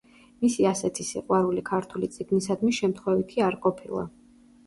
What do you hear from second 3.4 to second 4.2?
არ ყოფილა.